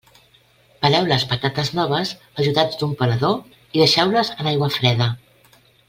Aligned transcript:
Peleu 0.85 1.09
les 1.11 1.25
patates 1.33 1.69
noves 1.81 2.13
ajudats 2.45 2.79
d'un 2.81 2.97
pelador 3.03 3.39
i 3.59 3.83
deixeu-les 3.87 4.33
en 4.39 4.51
aigua 4.55 4.73
freda. 4.81 5.13